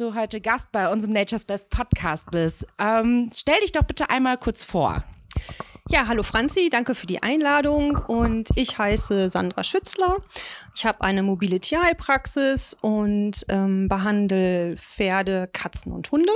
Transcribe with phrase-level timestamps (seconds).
[0.00, 2.66] du heute Gast bei unserem Nature's Best Podcast bist.
[2.78, 5.04] Ähm, stell dich doch bitte einmal kurz vor.
[5.90, 10.18] Ja, hallo Franzi, danke für die Einladung und ich heiße Sandra Schützler.
[10.74, 16.32] Ich habe eine mobile Tierheilpraxis und ähm, behandle Pferde, Katzen und Hunde.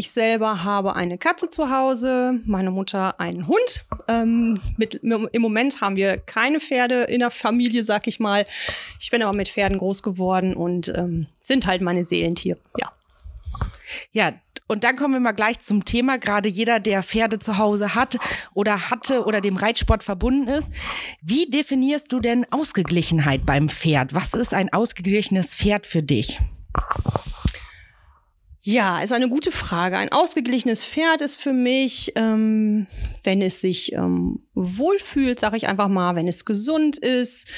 [0.00, 3.84] Ich selber habe eine Katze zu Hause, meine Mutter einen Hund.
[4.06, 8.46] Ähm, mit, Im Moment haben wir keine Pferde in der Familie, sag ich mal.
[9.00, 12.92] Ich bin aber mit Pferden groß geworden und ähm, sind halt meine Seelentiere, ja.
[14.12, 14.34] Ja,
[14.68, 16.16] und dann kommen wir mal gleich zum Thema.
[16.18, 18.18] Gerade jeder, der Pferde zu Hause hat
[18.54, 20.70] oder hatte oder dem Reitsport verbunden ist.
[21.22, 24.14] Wie definierst du denn Ausgeglichenheit beim Pferd?
[24.14, 26.38] Was ist ein ausgeglichenes Pferd für dich?
[28.70, 29.96] Ja, ist eine gute Frage.
[29.96, 32.86] Ein ausgeglichenes Pferd ist für mich, ähm,
[33.24, 37.48] wenn es sich ähm, wohlfühlt, sage ich einfach mal, wenn es gesund ist,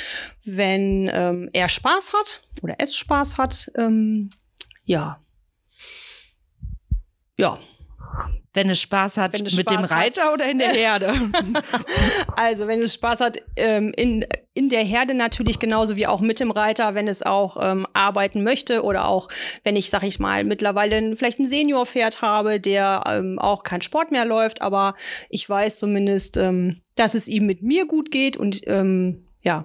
[0.44, 3.72] wenn ähm, er Spaß hat oder es Spaß hat.
[3.74, 4.30] Ähm,
[4.84, 5.20] ja.
[7.36, 7.58] Ja,
[8.52, 10.34] wenn es Spaß hat es mit Spaß dem Reiter hat.
[10.34, 11.14] oder in der Herde?
[12.36, 16.40] also wenn es Spaß hat ähm, in, in der Herde natürlich genauso wie auch mit
[16.40, 19.28] dem Reiter, wenn es auch ähm, arbeiten möchte oder auch
[19.62, 24.10] wenn ich, sag ich mal, mittlerweile vielleicht ein Seniorpferd habe, der ähm, auch kein Sport
[24.10, 24.94] mehr läuft, aber
[25.28, 29.64] ich weiß zumindest, ähm, dass es ihm mit mir gut geht und ähm, ja,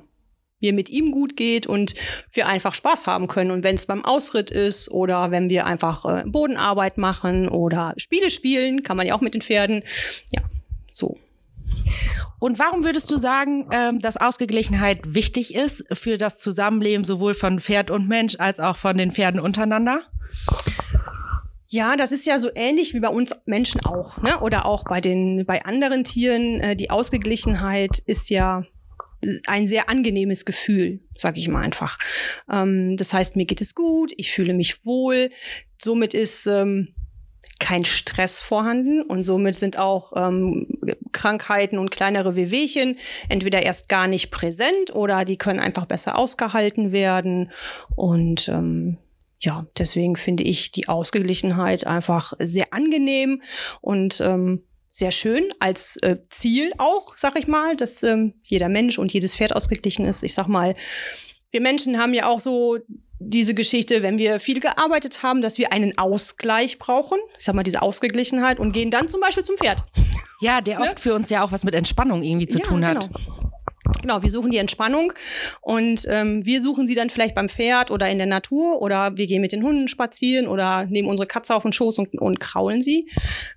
[0.66, 1.94] mir mit ihm gut geht und
[2.31, 3.52] wir einfach Spaß haben können.
[3.52, 8.30] Und wenn es beim Ausritt ist oder wenn wir einfach äh, Bodenarbeit machen oder Spiele
[8.30, 9.83] spielen, kann man ja auch mit den Pferden.
[10.31, 10.41] Ja,
[10.91, 11.17] so.
[12.39, 17.59] Und warum würdest du sagen, ähm, dass Ausgeglichenheit wichtig ist für das Zusammenleben sowohl von
[17.59, 20.02] Pferd und Mensch als auch von den Pferden untereinander?
[21.67, 24.39] Ja, das ist ja so ähnlich wie bei uns Menschen auch, ne?
[24.39, 26.59] Oder auch bei den bei anderen Tieren.
[26.59, 28.64] Äh, die Ausgeglichenheit ist ja
[29.47, 31.97] ein sehr angenehmes Gefühl, sag ich mal einfach.
[32.52, 35.30] Ähm, das heißt, mir geht es gut, ich fühle mich wohl.
[35.81, 36.93] Somit ist ähm,
[37.59, 40.67] kein Stress vorhanden und somit sind auch ähm,
[41.11, 42.97] Krankheiten und kleinere Wehwehchen
[43.30, 47.52] entweder erst gar nicht präsent oder die können einfach besser ausgehalten werden.
[47.95, 48.97] Und ähm,
[49.39, 53.41] ja, deswegen finde ich die Ausgeglichenheit einfach sehr angenehm
[53.81, 54.64] und ähm,
[54.95, 59.36] sehr schön als äh, Ziel auch, sag ich mal, dass ähm, jeder Mensch und jedes
[59.36, 60.23] Pferd ausgeglichen ist.
[60.23, 60.73] Ich sag mal,
[61.52, 62.78] wir Menschen haben ja auch so
[63.20, 67.20] diese Geschichte, wenn wir viel gearbeitet haben, dass wir einen Ausgleich brauchen.
[67.38, 69.83] Ich sag mal, diese Ausgeglichenheit und gehen dann zum Beispiel zum Pferd.
[70.39, 71.02] Ja, der oft ne?
[71.02, 73.02] für uns ja auch was mit Entspannung irgendwie zu ja, tun hat.
[73.02, 73.52] Genau.
[74.01, 75.13] Genau, wir suchen die Entspannung
[75.61, 79.27] und ähm, wir suchen sie dann vielleicht beim Pferd oder in der Natur oder wir
[79.27, 82.81] gehen mit den Hunden spazieren oder nehmen unsere Katze auf den Schoß und, und kraulen
[82.81, 83.09] sie.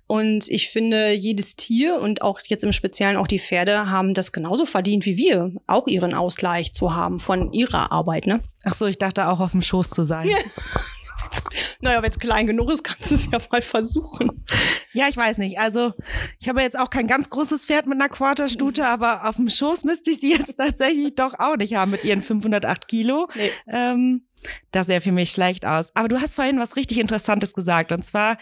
[0.07, 4.31] Und ich finde, jedes Tier und auch jetzt im Speziellen auch die Pferde haben das
[4.31, 8.27] genauso verdient wie wir, auch ihren Ausgleich zu haben von ihrer Arbeit.
[8.27, 8.41] Ne?
[8.63, 10.29] Ach so, ich dachte auch auf dem Schoß zu sein.
[11.81, 14.45] naja, wenn es klein genug ist, kannst du es ja mal versuchen.
[14.93, 15.59] Ja, ich weiß nicht.
[15.59, 15.93] Also,
[16.39, 19.83] ich habe jetzt auch kein ganz großes Pferd mit einer Quarterstute, aber auf dem Schoß
[19.83, 23.27] müsste ich sie jetzt tatsächlich doch auch nicht haben mit ihren 508 Kilo.
[23.35, 23.51] Nee.
[23.67, 24.25] Ähm,
[24.71, 25.91] das sähe für mich schlecht aus.
[25.95, 27.91] Aber du hast vorhin was richtig Interessantes gesagt.
[27.91, 28.37] Und zwar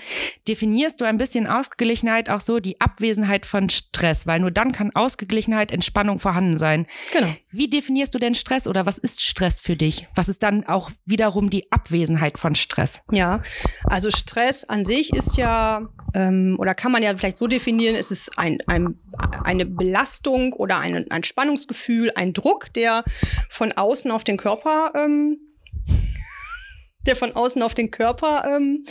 [0.48, 4.96] definierst du ein bisschen Ausgeglichenheit auch so die Abwesenheit von Stress, weil nur dann kann
[4.96, 6.88] Ausgeglichenheit, Entspannung vorhanden sein.
[7.14, 7.34] Genau.
[7.52, 10.08] Wie definierst du denn Stress oder was ist Stress für dich?
[10.16, 13.02] Was ist dann auch wiederum die Abwesenheit von Stress?
[13.12, 13.42] Ja,
[13.86, 18.12] also Stress an sich ist ja, ähm, oder kann man ja vielleicht so definieren, es
[18.12, 19.00] ist ein, ein,
[19.44, 23.04] eine Belastung oder ein, ein Spannungsgefühl, ein Druck, der
[23.50, 25.40] von außen auf den Körper ähm,
[27.06, 28.86] der von außen auf den Körper ähm,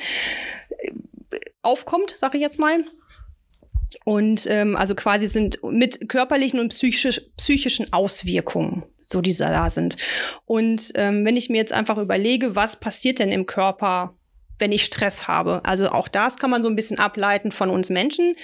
[1.63, 2.85] aufkommt, sage ich jetzt mal.
[4.05, 9.97] Und ähm, also quasi sind mit körperlichen und psychisch, psychischen Auswirkungen, so die da sind.
[10.45, 14.17] Und ähm, wenn ich mir jetzt einfach überlege, was passiert denn im Körper
[14.59, 15.61] wenn ich Stress habe.
[15.65, 18.35] Also auch das kann man so ein bisschen ableiten von uns Menschen.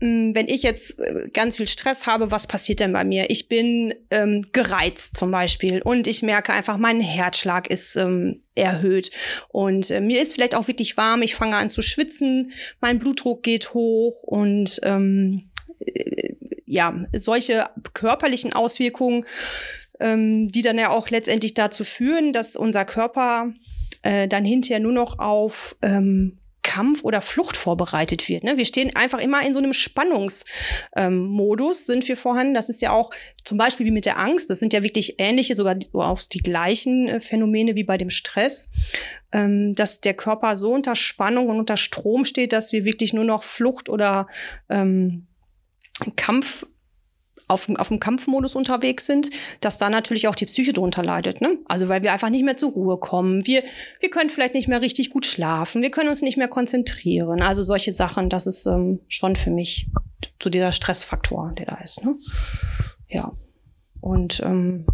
[0.00, 3.30] Mm, wenn ich jetzt äh, ganz viel Stress habe, was passiert denn bei mir?
[3.30, 9.10] Ich bin ähm, gereizt zum Beispiel und ich merke einfach, mein Herzschlag ist ähm, erhöht
[9.48, 11.22] und äh, mir ist vielleicht auch wirklich warm.
[11.22, 15.50] Ich fange an zu schwitzen, mein Blutdruck geht hoch und ähm,
[15.80, 16.34] äh,
[16.66, 19.26] ja, solche körperlichen Auswirkungen,
[19.98, 23.52] ähm, die dann ja auch letztendlich dazu führen, dass unser Körper
[24.02, 26.38] äh, dann hinterher nur noch auf ähm,
[26.70, 28.44] Kampf oder Flucht vorbereitet wird.
[28.44, 28.56] Ne?
[28.56, 30.48] Wir stehen einfach immer in so einem Spannungsmodus,
[30.96, 32.54] ähm, sind wir vorhanden.
[32.54, 33.10] Das ist ja auch
[33.44, 34.50] zum Beispiel wie mit der Angst.
[34.50, 38.70] Das sind ja wirklich ähnliche, sogar auch die gleichen äh, Phänomene wie bei dem Stress,
[39.32, 43.24] ähm, dass der Körper so unter Spannung und unter Strom steht, dass wir wirklich nur
[43.24, 44.28] noch Flucht oder
[44.68, 45.26] ähm,
[46.14, 46.66] Kampf
[47.50, 49.30] auf, auf dem Kampfmodus unterwegs sind,
[49.60, 51.40] dass da natürlich auch die Psyche drunter leidet.
[51.40, 51.58] Ne?
[51.66, 53.46] Also weil wir einfach nicht mehr zur Ruhe kommen.
[53.46, 53.62] Wir,
[54.00, 55.82] wir können vielleicht nicht mehr richtig gut schlafen.
[55.82, 57.42] Wir können uns nicht mehr konzentrieren.
[57.42, 59.88] Also solche Sachen, das ist ähm, schon für mich
[60.42, 62.04] so dieser Stressfaktor, der da ist.
[62.04, 62.16] Ne?
[63.08, 63.32] Ja.
[64.00, 64.86] Und ähm,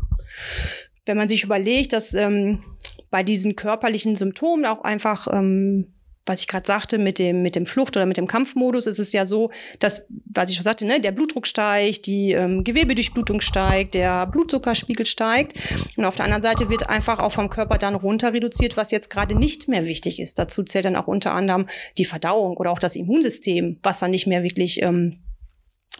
[1.04, 2.64] wenn man sich überlegt, dass ähm,
[3.10, 5.95] bei diesen körperlichen Symptomen auch einfach ähm,
[6.26, 9.12] was ich gerade sagte, mit dem, mit dem Flucht- oder mit dem Kampfmodus ist es
[9.12, 13.94] ja so, dass, was ich schon sagte, ne, der Blutdruck steigt, die ähm, Gewebedurchblutung steigt,
[13.94, 15.56] der Blutzuckerspiegel steigt.
[15.96, 19.08] Und auf der anderen Seite wird einfach auch vom Körper dann runter reduziert, was jetzt
[19.08, 20.38] gerade nicht mehr wichtig ist.
[20.38, 24.26] Dazu zählt dann auch unter anderem die Verdauung oder auch das Immunsystem, was dann nicht
[24.26, 25.20] mehr wirklich ähm,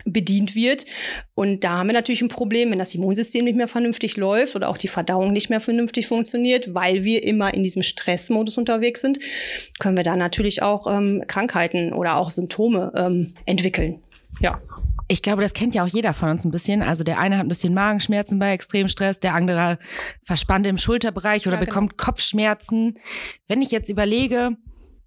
[0.04, 0.84] bedient wird.
[1.34, 4.68] Und da haben wir natürlich ein Problem, wenn das Immunsystem nicht mehr vernünftig läuft oder
[4.68, 9.18] auch die Verdauung nicht mehr vernünftig funktioniert, weil wir immer in diesem Stressmodus unterwegs sind,
[9.78, 14.00] können wir da natürlich auch ähm, Krankheiten oder auch Symptome ähm, entwickeln.
[14.40, 14.60] Ja.
[15.08, 16.82] Ich glaube, das kennt ja auch jeder von uns ein bisschen.
[16.82, 19.78] Also der eine hat ein bisschen Magenschmerzen bei Extremstress, der andere
[20.24, 21.70] verspannt im Schulterbereich oder ja, genau.
[21.70, 22.98] bekommt Kopfschmerzen.
[23.46, 24.56] Wenn ich jetzt überlege,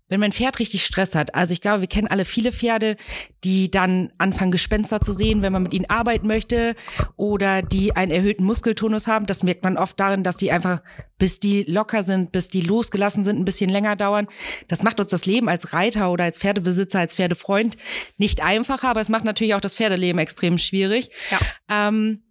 [0.09, 2.97] wenn mein Pferd richtig Stress hat, also ich glaube, wir kennen alle viele Pferde,
[3.43, 6.75] die dann anfangen, Gespenster zu sehen, wenn man mit ihnen arbeiten möchte
[7.15, 9.25] oder die einen erhöhten Muskeltonus haben.
[9.25, 10.81] Das merkt man oft darin, dass die einfach,
[11.17, 14.27] bis die locker sind, bis die losgelassen sind, ein bisschen länger dauern.
[14.67, 17.77] Das macht uns das Leben als Reiter oder als Pferdebesitzer, als Pferdefreund
[18.17, 21.09] nicht einfacher, aber es macht natürlich auch das Pferdeleben extrem schwierig.
[21.31, 21.87] Ja.
[21.87, 22.23] Ähm,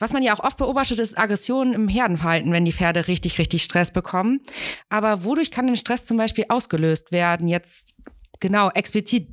[0.00, 3.62] was man ja auch oft beobachtet, ist Aggressionen im Herdenverhalten, wenn die Pferde richtig, richtig
[3.62, 4.40] Stress bekommen.
[4.88, 7.46] Aber wodurch kann denn Stress zum Beispiel ausgelöst werden?
[7.46, 7.94] Jetzt
[8.40, 9.28] genau explizit,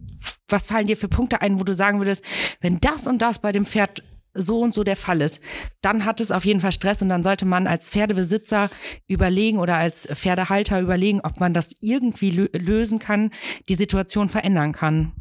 [0.49, 2.23] was fallen dir für Punkte ein, wo du sagen würdest,
[2.61, 4.03] wenn das und das bei dem Pferd
[4.33, 5.39] so und so der Fall ist,
[5.81, 8.69] dann hat es auf jeden Fall Stress und dann sollte man als Pferdebesitzer
[9.07, 13.31] überlegen oder als Pferdehalter überlegen, ob man das irgendwie lösen kann,
[13.67, 15.13] die Situation verändern kann.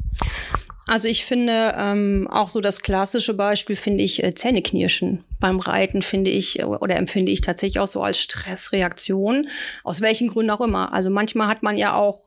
[0.87, 6.01] Also ich finde ähm, auch so das klassische Beispiel finde ich äh, Zähneknirschen beim Reiten
[6.01, 9.49] finde ich oder empfinde ich tatsächlich auch so als Stressreaktion
[9.83, 10.93] aus welchen Gründen auch immer.
[10.93, 12.26] Also manchmal hat man ja auch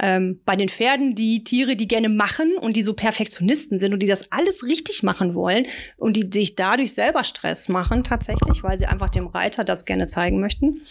[0.00, 4.02] ähm, bei den Pferden die Tiere, die gerne machen und die so Perfektionisten sind und
[4.02, 5.66] die das alles richtig machen wollen
[5.96, 10.06] und die sich dadurch selber Stress machen tatsächlich, weil sie einfach dem Reiter das gerne
[10.06, 10.82] zeigen möchten.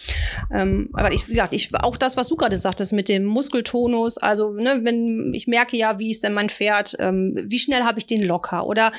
[0.52, 4.18] Ähm, aber ich, wie gesagt, ich, auch das, was du gerade sagtest mit dem Muskeltonus,
[4.18, 7.98] also ne, wenn ich merke ja, wie ist denn mein Pferd, ähm, wie schnell habe
[7.98, 8.92] ich den locker oder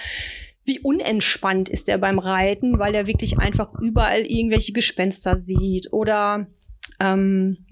[0.66, 6.48] wie unentspannt ist er beim Reiten, weil er wirklich einfach überall irgendwelche Gespenster sieht oder
[7.02, 7.66] ähm,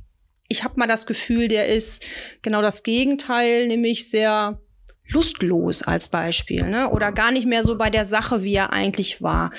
[0.51, 2.03] ich habe mal das Gefühl, der ist
[2.42, 4.59] genau das Gegenteil, nämlich sehr
[5.09, 6.89] lustlos als Beispiel, ne?
[6.89, 9.51] Oder gar nicht mehr so bei der Sache, wie er eigentlich war.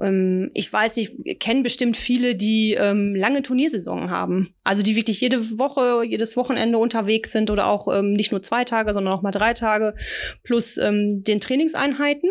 [0.00, 4.54] Ähm, ich weiß, ich kenne bestimmt viele, die ähm, lange Turniersaison haben.
[4.64, 8.64] Also die wirklich jede Woche, jedes Wochenende unterwegs sind oder auch ähm, nicht nur zwei
[8.64, 9.94] Tage, sondern auch mal drei Tage
[10.42, 12.30] plus ähm, den Trainingseinheiten.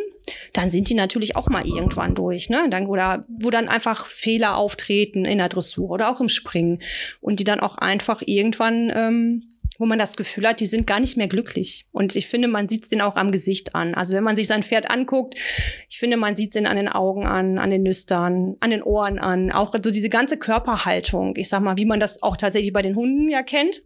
[0.53, 2.67] Dann sind die natürlich auch mal irgendwann durch, ne?
[2.69, 6.79] Dann, oder wo dann einfach Fehler auftreten in der Dressur oder auch im Springen
[7.19, 9.49] und die dann auch einfach irgendwann ähm,
[9.81, 11.87] wo man das Gefühl hat, die sind gar nicht mehr glücklich.
[11.91, 13.95] Und ich finde, man sieht es denen auch am Gesicht an.
[13.95, 15.33] Also wenn man sich sein Pferd anguckt,
[15.89, 18.83] ich finde, man sieht es ihnen an den Augen an, an den Nüstern, an den
[18.83, 19.51] Ohren an.
[19.51, 21.35] Auch so diese ganze Körperhaltung.
[21.35, 23.81] Ich sag mal, wie man das auch tatsächlich bei den Hunden ja kennt,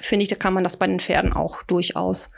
[0.00, 2.30] finde ich, da kann man das bei den Pferden auch durchaus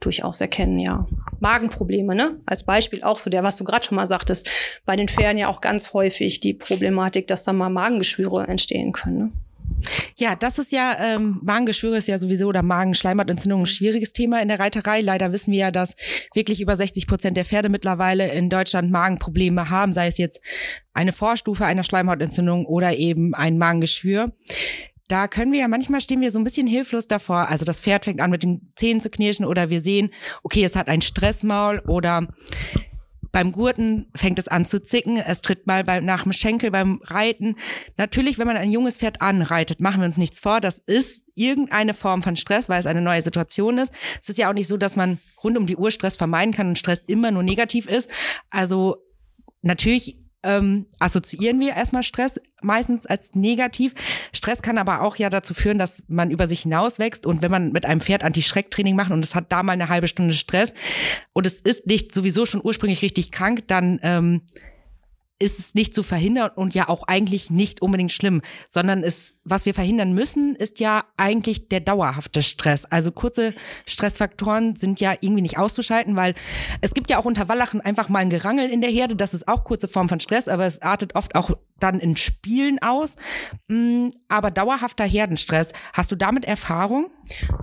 [0.00, 1.06] durchaus erkennen, ja.
[1.40, 2.40] Magenprobleme, ne?
[2.46, 5.48] Als Beispiel auch so der, was du gerade schon mal sagtest, bei den Pferden ja
[5.48, 9.18] auch ganz häufig die Problematik, dass da mal Magengeschwüre entstehen können.
[9.18, 9.32] Ne?
[10.16, 14.48] Ja, das ist ja, ähm, Magengeschwüre ist ja sowieso oder Magenschleimhautentzündung ein schwieriges Thema in
[14.48, 15.00] der Reiterei.
[15.00, 15.96] Leider wissen wir ja, dass
[16.34, 20.40] wirklich über 60 Prozent der Pferde mittlerweile in Deutschland Magenprobleme haben, sei es jetzt
[20.92, 24.32] eine Vorstufe einer Schleimhautentzündung oder eben ein Magengeschwür.
[25.08, 27.48] Da können wir ja manchmal stehen wir so ein bisschen hilflos davor.
[27.48, 30.10] Also das Pferd fängt an mit den Zähnen zu knirschen oder wir sehen,
[30.42, 32.28] okay, es hat ein Stressmaul oder
[33.32, 37.00] beim Gurten fängt es an zu zicken, es tritt mal beim, nach dem Schenkel beim
[37.04, 37.56] Reiten.
[37.96, 41.94] Natürlich, wenn man ein junges Pferd anreitet, machen wir uns nichts vor, das ist irgendeine
[41.94, 43.92] Form von Stress, weil es eine neue Situation ist.
[44.20, 46.68] Es ist ja auch nicht so, dass man rund um die Uhr Stress vermeiden kann
[46.68, 48.10] und Stress immer nur negativ ist.
[48.50, 48.96] Also
[49.62, 53.94] natürlich ähm, assoziieren wir erstmal Stress meistens als negativ.
[54.32, 57.72] Stress kann aber auch ja dazu führen, dass man über sich hinauswächst und wenn man
[57.72, 60.74] mit einem Pferd Anti-Schreck-Training macht und es hat da mal eine halbe Stunde Stress
[61.32, 64.42] und es ist nicht sowieso schon ursprünglich richtig krank, dann ähm,
[65.40, 69.66] ist es nicht zu verhindern und ja auch eigentlich nicht unbedingt schlimm, sondern es, was
[69.66, 72.84] wir verhindern müssen, ist ja eigentlich der dauerhafte Stress.
[72.84, 73.54] Also kurze
[73.86, 76.34] Stressfaktoren sind ja irgendwie nicht auszuschalten, weil
[76.82, 79.48] es gibt ja auch unter Wallachen einfach mal ein Gerangel in der Herde, das ist
[79.48, 81.50] auch kurze Form von Stress, aber es artet oft auch
[81.82, 83.16] dann in Spielen aus.
[83.68, 87.10] Mm, aber dauerhafter Herdenstress, hast du damit Erfahrung?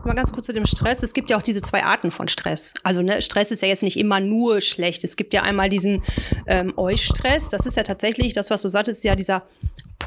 [0.06, 1.04] Mal ganz kurz zu dem Stress.
[1.04, 2.74] Es gibt ja auch diese zwei Arten von Stress.
[2.84, 5.04] Also ne, Stress ist ja jetzt nicht immer nur schlecht.
[5.04, 6.04] Es gibt ja einmal diesen
[6.48, 7.50] ähm, Eustress.
[7.50, 9.44] Das ist ja tatsächlich das, was du sagtest, ja dieser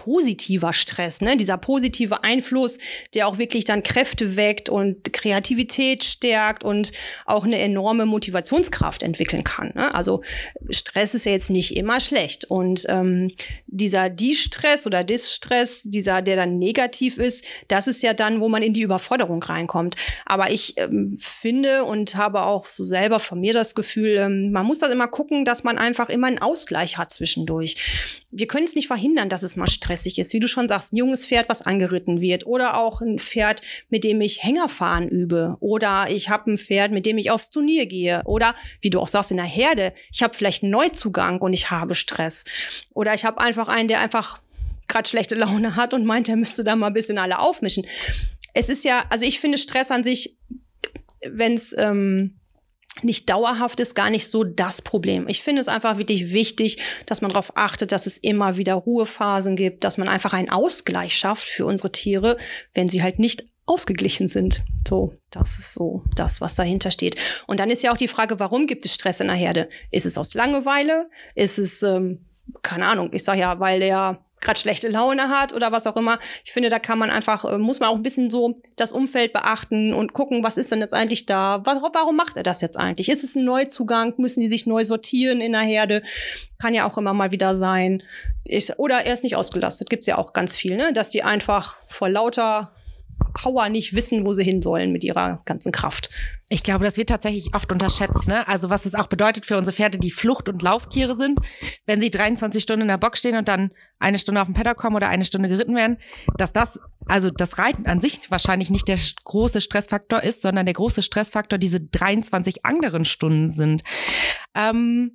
[0.04, 1.37] positiver Stress, ne?
[1.37, 2.78] dieser positive Einfluss,
[3.12, 6.92] der auch wirklich dann Kräfte weckt und Kreativität stärkt und
[7.26, 9.73] auch eine enorme Motivationskraft entwickeln kann.
[9.75, 9.95] Ne?
[9.95, 10.23] Also
[10.71, 12.47] Stress ist ja jetzt nicht immer schlecht.
[12.47, 13.30] Und ähm,
[13.66, 18.62] dieser Die-Stress oder Dis-Stress, dieser, der dann negativ ist, das ist ja dann, wo man
[18.62, 19.97] in die Überforderung reinkommt.
[20.25, 24.64] Aber ich ähm, finde und habe auch so selber von mir das Gefühl, ähm, man
[24.64, 28.23] muss das immer gucken, dass man einfach immer einen Ausgleich hat zwischendurch.
[28.30, 30.32] Wir können es nicht verhindern, dass es mal stressig ist.
[30.32, 32.47] Wie du schon sagst, ein junges Pferd, was angeritten wird.
[32.47, 35.56] Oder auch ein Pferd, mit dem ich Hängerfahren übe.
[35.61, 38.23] Oder ich habe ein Pferd, mit dem ich aufs Turnier gehe.
[38.25, 41.70] Oder, wie du auch sagst, in der Herde, ich habe vielleicht einen Neuzugang und ich
[41.70, 42.44] habe Stress.
[42.94, 44.40] Oder ich habe einfach einen, der einfach
[44.87, 47.87] gerade schlechte Laune hat und meint, er müsste da mal ein bisschen alle aufmischen.
[48.54, 50.37] Es ist ja, also ich finde Stress an sich,
[51.28, 52.39] wenn es ähm,
[53.04, 55.28] nicht dauerhaft ist gar nicht so das Problem.
[55.28, 59.57] Ich finde es einfach wirklich wichtig, dass man darauf achtet, dass es immer wieder Ruhephasen
[59.57, 62.37] gibt, dass man einfach einen Ausgleich schafft für unsere Tiere,
[62.75, 64.64] wenn sie halt nicht ausgeglichen sind.
[64.88, 67.16] So, das ist so das, was dahinter steht.
[67.47, 69.69] Und dann ist ja auch die Frage, warum gibt es Stress in der Herde?
[69.90, 71.09] Ist es aus Langeweile?
[71.37, 72.26] Ist es, ähm,
[72.62, 76.18] keine Ahnung, ich sage ja, weil der gerade schlechte Laune hat oder was auch immer.
[76.44, 79.32] Ich finde, da kann man einfach, äh, muss man auch ein bisschen so das Umfeld
[79.32, 81.62] beachten und gucken, was ist denn jetzt eigentlich da?
[81.64, 83.09] Warum macht er das jetzt eigentlich?
[83.09, 84.14] Ist es ein Neuzugang?
[84.16, 86.02] Müssen die sich neu sortieren in der Herde?
[86.59, 88.02] Kann ja auch immer mal wieder sein.
[88.44, 89.90] Ist, oder er ist nicht ausgelastet.
[89.90, 90.92] Gibt's ja auch ganz viel, ne?
[90.92, 92.73] Dass die einfach vor lauter
[93.34, 96.10] Power nicht wissen, wo sie hin sollen mit ihrer ganzen Kraft.
[96.48, 98.26] Ich glaube, das wird tatsächlich oft unterschätzt.
[98.26, 98.46] Ne?
[98.48, 101.40] Also was es auch bedeutet für unsere Pferde, die Flucht- und Lauftiere sind,
[101.86, 104.76] wenn sie 23 Stunden in der Box stehen und dann eine Stunde auf den Paddock
[104.76, 105.98] kommen oder eine Stunde geritten werden,
[106.36, 110.74] dass das, also das Reiten an sich wahrscheinlich nicht der große Stressfaktor ist, sondern der
[110.74, 113.82] große Stressfaktor diese 23 anderen Stunden sind.
[114.54, 115.12] Ähm,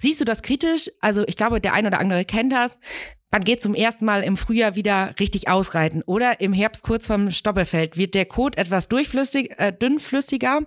[0.00, 0.88] Siehst du das kritisch?
[1.00, 2.78] Also ich glaube, der eine oder andere kennt das
[3.30, 7.30] man geht zum ersten Mal im Frühjahr wieder richtig ausreiten oder im Herbst kurz vorm
[7.30, 10.62] Stoppelfeld wird der Kot etwas durchflüssig, äh, dünnflüssiger,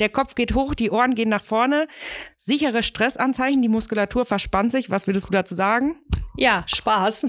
[0.00, 1.88] der Kopf geht hoch, die Ohren gehen nach vorne,
[2.38, 4.88] sichere Stressanzeichen, die Muskulatur verspannt sich.
[4.88, 5.96] Was würdest du dazu sagen?
[6.36, 7.26] Ja, Spaß.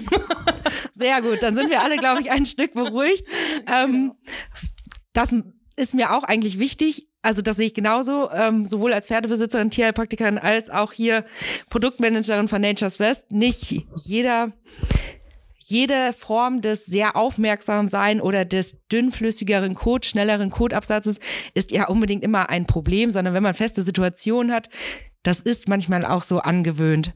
[0.94, 3.26] Sehr gut, dann sind wir alle, glaube ich, ein Stück beruhigt.
[3.68, 4.14] Ähm,
[5.14, 5.34] das
[5.76, 7.10] ist mir auch eigentlich wichtig.
[7.28, 11.26] Also das sehe ich genauso, ähm, sowohl als Pferdebesitzerin, Tierheilpraktikerin als auch hier
[11.70, 13.34] Produktmanagerin von Nature's West.
[13.34, 14.54] Nicht jeder
[15.60, 21.20] jede Form des sehr aufmerksam sein oder des dünnflüssigeren Code, schnelleren Codeabsatzes
[21.54, 24.70] ist ja unbedingt immer ein Problem, sondern wenn man feste Situationen hat,
[25.24, 27.14] das ist manchmal auch so angewöhnt.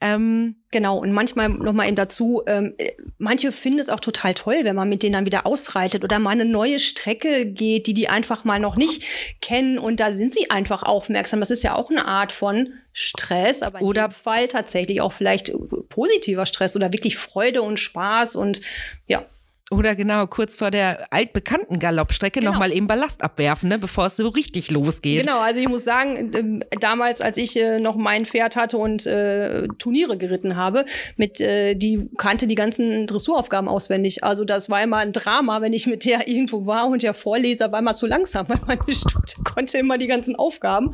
[0.00, 2.74] Ähm, genau, und manchmal nochmal eben dazu, ähm,
[3.18, 6.30] manche finden es auch total toll, wenn man mit denen dann wieder ausreitet oder mal
[6.30, 9.02] eine neue Strecke geht, die die einfach mal noch nicht
[9.40, 11.40] kennen und da sind sie einfach aufmerksam.
[11.40, 15.12] Das ist ja auch eine Art von Stress, aber in oder dem Fall tatsächlich auch
[15.12, 15.52] vielleicht
[15.88, 18.60] positiver Stress oder wirklich Freude und Spaß und
[19.06, 19.24] ja.
[19.70, 22.52] Oder genau, kurz vor der altbekannten Galoppstrecke genau.
[22.52, 25.22] nochmal eben Ballast abwerfen, ne, bevor es so richtig losgeht.
[25.22, 29.06] Genau, also ich muss sagen, äh, damals, als ich äh, noch mein Pferd hatte und
[29.06, 30.84] äh, Turniere geritten habe,
[31.16, 34.22] mit äh, die kannte die ganzen Dressuraufgaben auswendig.
[34.22, 37.72] Also das war immer ein Drama, wenn ich mit der irgendwo war und der Vorleser
[37.72, 40.92] war immer zu langsam, weil meine Stute konnte immer die ganzen Aufgaben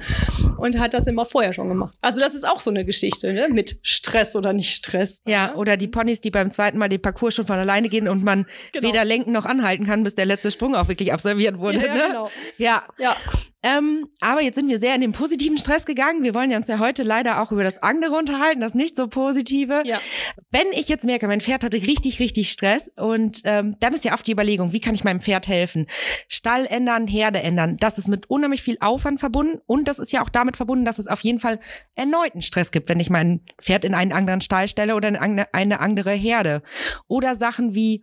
[0.59, 1.95] und hat das immer vorher schon gemacht.
[2.01, 3.49] Also das ist auch so eine Geschichte, ne?
[3.51, 5.23] mit Stress oder nicht Stress.
[5.27, 8.23] Ja, oder die Ponys, die beim zweiten Mal den Parcours schon von alleine gehen und
[8.23, 8.89] man genau.
[8.89, 11.79] weder lenken noch anhalten kann, bis der letzte Sprung auch wirklich absolviert wurde.
[11.79, 12.03] Ja, ne?
[12.09, 12.31] genau.
[12.59, 12.83] Ja.
[12.99, 13.17] ja.
[13.63, 16.23] Ähm, aber jetzt sind wir sehr in den positiven Stress gegangen.
[16.23, 19.07] Wir wollen ja uns ja heute leider auch über das andere unterhalten, das nicht so
[19.07, 19.83] positive.
[19.85, 20.01] Ja.
[20.51, 24.15] Wenn ich jetzt merke, mein Pferd hatte richtig, richtig Stress und ähm, dann ist ja
[24.15, 25.87] oft die Überlegung, wie kann ich meinem Pferd helfen?
[26.27, 27.77] Stall ändern, Herde ändern.
[27.79, 30.99] Das ist mit unheimlich viel Aufwand verbunden und das ist ja auch damit verbunden, dass
[30.99, 31.61] es auf jeden Fall
[31.95, 35.81] erneuten Stress gibt, wenn ich mein Pferd in einen anderen Stall stelle oder in eine
[35.81, 36.63] andere Herde.
[37.09, 38.01] Oder Sachen wie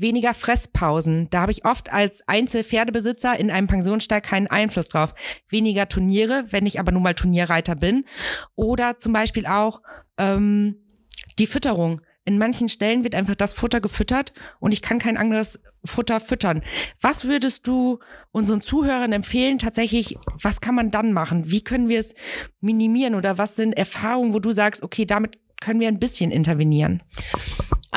[0.00, 1.28] weniger Fresspausen.
[1.30, 5.14] Da habe ich oft als Einzelpferdebesitzer in einem Pensionsstall keinen Einfluss drauf.
[5.48, 8.04] Weniger Turniere, wenn ich aber nun mal Turnierreiter bin.
[8.54, 9.80] Oder zum Beispiel auch
[10.16, 10.76] ähm,
[11.38, 12.00] die Fütterung.
[12.24, 16.62] In manchen Stellen wird einfach das Futter gefüttert und ich kann kein anderes Futter füttern.
[17.00, 18.00] Was würdest du
[18.32, 19.58] unseren Zuhörern empfehlen?
[19.58, 21.50] Tatsächlich, was kann man dann machen?
[21.50, 22.14] Wie können wir es
[22.60, 27.02] minimieren oder was sind Erfahrungen, wo du sagst, okay, damit können wir ein bisschen intervenieren?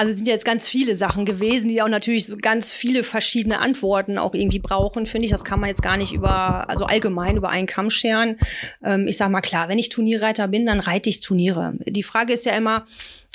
[0.02, 3.60] Also es sind jetzt ganz viele Sachen gewesen, die auch natürlich so ganz viele verschiedene
[3.60, 5.32] Antworten auch irgendwie brauchen, finde ich.
[5.32, 8.38] Das kann man jetzt gar nicht über, also allgemein über einen Kamm scheren.
[8.84, 11.76] Ähm, ich sag mal klar, wenn ich Turnierreiter bin, dann reite ich Turniere.
[11.86, 12.88] Die Frage ist ja immer,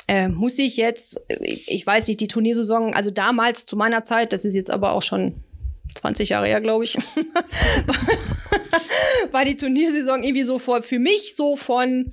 [0.08, 4.44] äh, muss ich jetzt, ich weiß nicht, die Turniersaison, also damals zu meiner Zeit, das
[4.44, 5.44] ist jetzt aber auch schon
[5.96, 6.96] 20 Jahre her, glaube ich,
[9.32, 12.12] war die Turniersaison irgendwie so vor, für mich so von,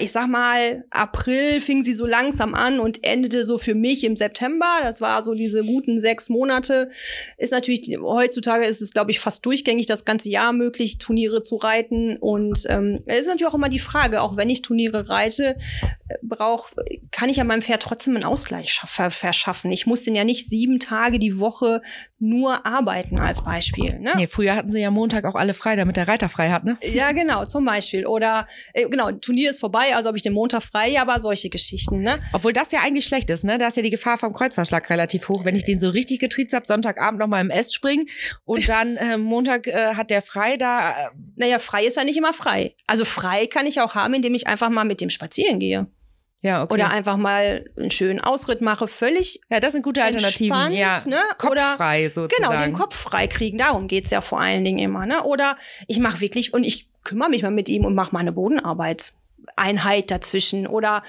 [0.00, 4.16] ich sag mal, April fing sie so langsam an und endete so für mich im
[4.16, 4.80] September.
[4.82, 6.90] Das war so diese guten sechs Monate.
[7.38, 11.56] Ist natürlich, heutzutage ist es, glaube ich, fast durchgängig das ganze Jahr möglich, Turniere zu
[11.56, 12.16] reiten.
[12.18, 15.56] Und ähm, ist natürlich auch immer die Frage, auch wenn ich Turniere reite,
[16.22, 16.70] brauch,
[17.10, 19.72] kann ich ja meinem Pferd trotzdem einen Ausgleich verschaffen.
[19.72, 21.82] Ich muss den ja nicht sieben Tage die Woche
[22.18, 23.98] nur arbeiten als Beispiel.
[23.98, 24.12] Ne?
[24.16, 26.76] Nee, früher hatten sie ja Montag auch alle frei, damit der Reiter frei hat, ne?
[26.82, 28.06] Ja, genau, zum Beispiel.
[28.06, 32.00] Oder äh, genau, Turnier ist vorbei, also habe ich den Montag frei, aber solche Geschichten,
[32.00, 32.20] ne?
[32.32, 33.58] Obwohl das ja eigentlich schlecht ist, ne?
[33.58, 35.44] Da ist ja die Gefahr vom Kreuzverschlag relativ hoch.
[35.44, 38.06] Wenn ich den so richtig getriezt habe, Sonntagabend nochmal im S springen
[38.44, 40.90] und dann äh, Montag äh, hat der frei da.
[40.90, 40.94] Äh,
[41.36, 42.74] naja, frei ist ja nicht immer frei.
[42.86, 45.86] Also frei kann ich auch haben, indem ich einfach mal mit dem spazieren gehe.
[46.44, 46.74] Ja, okay.
[46.74, 49.40] Oder einfach mal einen schönen Ausritt mache, völlig.
[49.48, 50.72] Ja, das sind gute Alternativen.
[50.72, 51.16] Ja, ne?
[51.38, 52.52] Kopffrei sozusagen.
[52.52, 53.56] Genau, den Kopf frei kriegen.
[53.56, 55.06] Darum geht's ja vor allen Dingen immer.
[55.06, 55.24] Ne?
[55.24, 55.56] Oder
[55.88, 60.10] ich mache wirklich, und ich kümmere mich mal mit ihm und mache mal eine Bodenarbeitseinheit
[60.10, 60.66] dazwischen.
[60.66, 61.02] Oder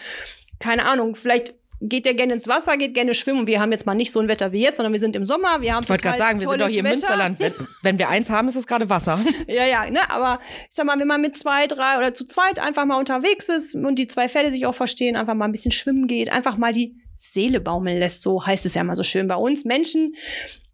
[0.60, 1.54] keine Ahnung, vielleicht
[1.90, 3.48] geht der gerne ins Wasser, geht gerne schwimmen.
[3.48, 5.62] Wir haben jetzt mal nicht so ein Wetter wie jetzt, sondern wir sind im Sommer.
[5.62, 7.40] Wir haben ich wollte gerade sagen, wir sind doch hier im Münsterland.
[7.40, 9.20] Wenn, wenn, wir eins haben, ist es gerade Wasser.
[9.48, 10.40] ja, ja, ne, aber
[10.70, 13.76] ich sag mal, wenn man mit zwei, drei oder zu zweit einfach mal unterwegs ist
[13.76, 16.74] und die zwei Pferde sich auch verstehen, einfach mal ein bisschen schwimmen geht, einfach mal
[16.74, 20.16] die Seele baumeln lässt, so heißt es ja mal so schön bei uns Menschen.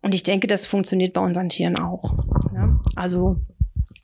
[0.01, 2.13] Und ich denke, das funktioniert bei unseren Tieren auch.
[2.51, 2.79] Ne?
[2.95, 3.37] Also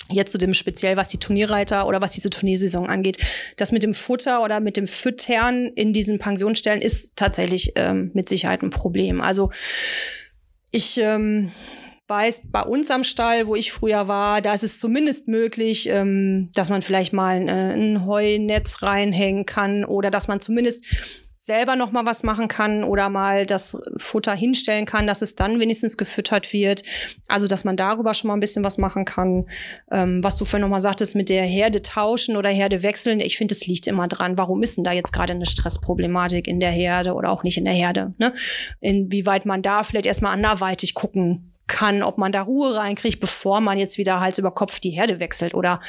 [0.09, 3.17] Jetzt zu dem speziell, was die Turnierreiter oder was diese Turniersaison angeht.
[3.57, 8.29] Das mit dem Futter oder mit dem Füttern in diesen Pensionsstellen ist tatsächlich ähm, mit
[8.29, 9.21] Sicherheit ein Problem.
[9.21, 9.51] Also
[10.71, 11.51] ich ähm,
[12.07, 16.49] weiß, bei uns am Stall, wo ich früher war, da ist es zumindest möglich, ähm,
[16.53, 20.86] dass man vielleicht mal äh, ein Heunetz reinhängen kann oder dass man zumindest
[21.47, 25.60] selber noch mal was machen kann oder mal das Futter hinstellen kann, dass es dann
[25.60, 26.83] wenigstens gefüttert wird.
[27.27, 29.47] Also, dass man darüber schon mal ein bisschen was machen kann.
[29.89, 33.21] Ähm, was du vorhin noch mal sagtest, mit der Herde tauschen oder Herde wechseln.
[33.21, 34.38] Ich finde, es liegt immer dran.
[34.38, 37.65] Warum ist denn da jetzt gerade eine Stressproblematik in der Herde oder auch nicht in
[37.65, 38.13] der Herde?
[38.17, 38.33] Ne?
[38.81, 43.79] Inwieweit man da vielleicht erstmal anderweitig gucken kann, ob man da Ruhe reinkriegt, bevor man
[43.79, 45.79] jetzt wieder Hals über Kopf die Herde wechselt oder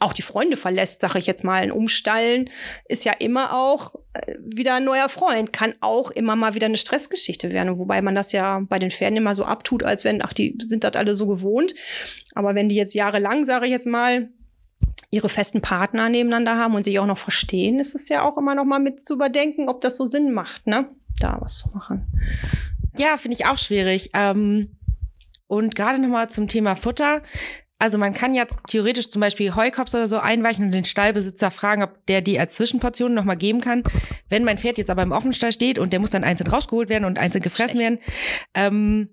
[0.00, 1.62] auch die Freunde verlässt, sage ich jetzt mal.
[1.62, 2.50] Ein Umstallen
[2.88, 6.76] ist ja immer auch äh, wieder ein neuer Freund, kann auch immer mal wieder eine
[6.76, 7.78] Stressgeschichte werden.
[7.78, 10.84] Wobei man das ja bei den Pferden immer so abtut, als wenn, ach, die sind
[10.84, 11.74] das alle so gewohnt.
[12.34, 14.28] Aber wenn die jetzt jahrelang, sage ich jetzt mal,
[15.10, 18.54] ihre festen Partner nebeneinander haben und sich auch noch verstehen, ist es ja auch immer
[18.54, 20.88] noch mal mit zu überdenken, ob das so Sinn macht, ne?
[21.20, 22.06] Da was zu machen.
[22.96, 24.10] Ja, finde ich auch schwierig.
[24.14, 24.76] Ähm
[25.52, 27.20] und gerade nochmal zum Thema Futter.
[27.82, 31.82] Also man kann jetzt theoretisch zum Beispiel Heukops oder so einweichen und den Stallbesitzer fragen,
[31.82, 33.82] ob der die als Zwischenportion nochmal geben kann.
[34.28, 37.04] Wenn mein Pferd jetzt aber im Offenstall steht und der muss dann einzeln rausgeholt werden
[37.04, 37.98] und einzeln gefressen Schlecht.
[37.98, 37.98] werden,
[38.54, 39.08] ähm,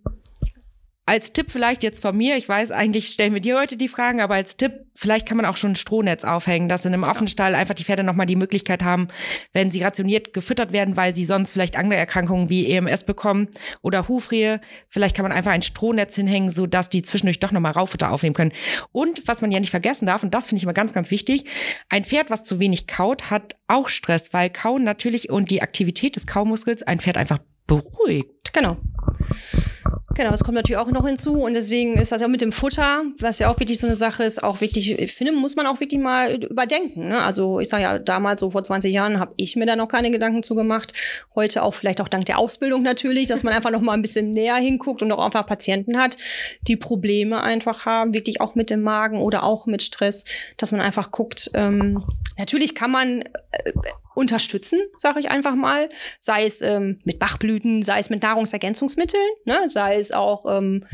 [1.10, 4.22] als Tipp vielleicht jetzt von mir, ich weiß, eigentlich stellen wir dir heute die Fragen,
[4.22, 7.56] aber als Tipp, vielleicht kann man auch schon ein Strohnetz aufhängen, dass in einem Offenstall
[7.56, 9.08] einfach die Pferde nochmal die Möglichkeit haben,
[9.52, 13.48] wenn sie rationiert gefüttert werden, weil sie sonst vielleicht andere Erkrankungen wie EMS bekommen
[13.82, 17.72] oder Hufrehe, vielleicht kann man einfach ein Strohnetz hinhängen, so dass die zwischendurch doch nochmal
[17.72, 18.54] Rauffutter aufnehmen können.
[18.91, 21.45] Und was man ja nicht vergessen darf, und das finde ich immer ganz, ganz wichtig,
[21.89, 26.15] ein Pferd, was zu wenig kaut, hat auch Stress, weil Kauen natürlich und die Aktivität
[26.15, 28.54] des Kaumuskels ein Pferd einfach beruhigt.
[28.54, 28.78] Genau.
[30.15, 33.04] Genau, das kommt natürlich auch noch hinzu und deswegen ist das ja mit dem Futter,
[33.19, 35.80] was ja auch wirklich so eine Sache ist, auch wirklich, ich finde, muss man auch
[35.80, 37.08] wirklich mal überdenken.
[37.08, 37.21] Ne?
[37.21, 40.12] Also ich sage ja, damals so vor 20 Jahren habe ich mir da noch keine
[40.12, 40.93] Gedanken zu gemacht.
[41.36, 44.32] Heute auch vielleicht auch dank der Ausbildung natürlich, dass man einfach noch mal ein bisschen
[44.32, 46.17] näher hinguckt und auch einfach Patienten hat,
[46.67, 50.25] die Probleme einfach haben, wirklich auch mit dem Magen oder auch mit Stress,
[50.58, 51.52] dass man einfach guckt.
[51.54, 52.04] Ähm,
[52.38, 53.71] natürlich kann man äh,
[54.20, 55.90] unterstützen, sage ich einfach mal.
[56.20, 59.58] Sei es ähm, mit Bachblüten, sei es mit Nahrungsergänzungsmitteln, ne?
[59.68, 60.86] sei es auch, ähm,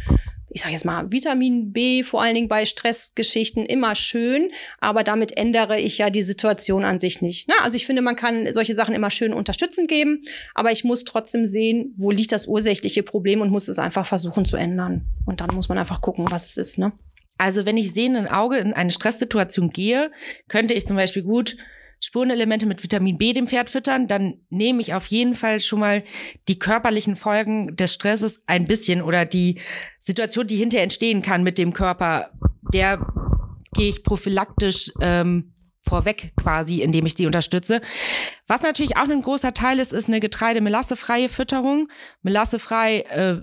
[0.50, 5.36] ich sage jetzt mal, Vitamin B, vor allen Dingen bei Stressgeschichten, immer schön, aber damit
[5.38, 7.50] ändere ich ja die Situation an sich nicht.
[7.50, 7.56] Ne?
[7.64, 10.22] Also ich finde, man kann solche Sachen immer schön unterstützend geben,
[10.54, 14.46] aber ich muss trotzdem sehen, wo liegt das ursächliche Problem und muss es einfach versuchen
[14.46, 15.08] zu ändern.
[15.26, 16.78] Und dann muss man einfach gucken, was es ist.
[16.78, 16.94] Ne?
[17.38, 20.12] Also wenn ich sehenden Auge in eine Stresssituation gehe,
[20.48, 21.58] könnte ich zum Beispiel gut
[22.06, 26.04] Spurenelemente mit Vitamin B dem Pferd füttern, dann nehme ich auf jeden Fall schon mal
[26.48, 29.60] die körperlichen Folgen des Stresses ein bisschen oder die
[29.98, 32.30] Situation, die hinterher entstehen kann mit dem Körper,
[32.72, 33.04] der
[33.74, 35.55] gehe ich prophylaktisch ähm,
[35.88, 37.82] vorweg quasi, indem ich sie unterstütze.
[38.48, 41.88] Was natürlich auch ein großer Teil ist, ist eine getreidemelassefreie Fütterung.
[42.24, 43.38] Melassefrei äh,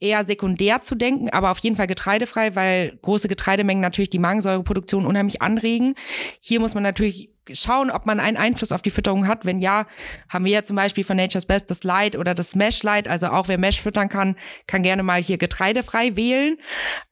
[0.00, 5.06] eher sekundär zu denken, aber auf jeden Fall getreidefrei, weil große Getreidemengen natürlich die Magensäureproduktion
[5.06, 5.94] unheimlich anregen.
[6.40, 9.44] Hier muss man natürlich schauen, ob man einen Einfluss auf die Fütterung hat.
[9.44, 9.86] Wenn ja,
[10.28, 13.08] haben wir ja zum Beispiel von Nature's Best das Light oder das Mesh Light.
[13.08, 16.58] Also auch wer Mesh füttern kann, kann gerne mal hier getreidefrei wählen.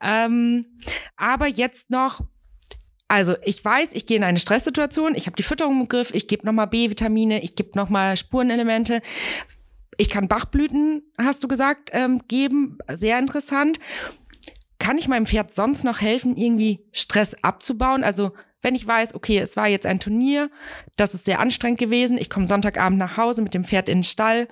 [0.02, 0.66] Ähm,
[1.16, 2.20] aber jetzt noch
[3.08, 6.26] also ich weiß, ich gehe in eine Stresssituation, ich habe die Fütterung im Griff, ich
[6.26, 9.00] gebe nochmal B-Vitamine, ich gebe nochmal Spurenelemente.
[9.96, 12.78] Ich kann Bachblüten, hast du gesagt, ähm, geben.
[12.92, 13.78] Sehr interessant.
[14.78, 18.04] Kann ich meinem Pferd sonst noch helfen, irgendwie Stress abzubauen?
[18.04, 20.50] Also wenn ich weiß, okay, es war jetzt ein Turnier,
[20.96, 24.04] das ist sehr anstrengend gewesen, ich komme Sonntagabend nach Hause mit dem Pferd in den
[24.04, 24.48] Stall,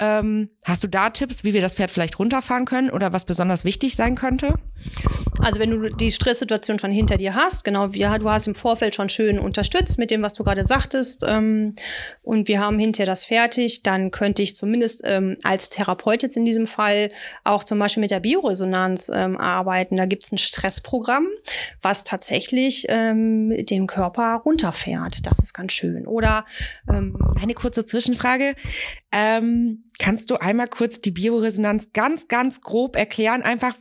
[0.00, 3.64] ähm, hast du da Tipps, wie wir das Pferd vielleicht runterfahren können oder was besonders
[3.64, 4.54] wichtig sein könnte?
[5.38, 8.96] Also wenn du die Stresssituation schon hinter dir hast, genau, wir, du hast im Vorfeld
[8.96, 11.74] schon schön unterstützt mit dem, was du gerade sagtest ähm,
[12.22, 16.44] und wir haben hinterher das fertig, dann könnte ich zumindest ähm, als Therapeut jetzt in
[16.44, 17.10] diesem Fall
[17.44, 19.96] auch zum Beispiel mit der Bioresonanz ähm, arbeiten.
[19.96, 21.28] Da gibt es ein Stressprogramm,
[21.82, 25.26] was tatsächlich ähm, dem Körper runterfährt.
[25.26, 26.06] Das ist ganz schön.
[26.06, 26.46] Oder
[26.88, 28.54] ähm, eine kurze Zwischenfrage.
[29.12, 33.42] Ähm, kannst du einmal kurz die Bioresonanz ganz, ganz grob erklären?
[33.42, 33.74] Einfach,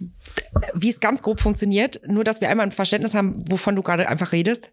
[0.74, 4.08] wie es ganz grob funktioniert, nur dass wir einmal ein Verständnis haben, wovon du gerade
[4.08, 4.72] einfach redest.